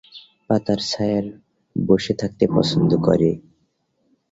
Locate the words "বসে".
1.75-2.13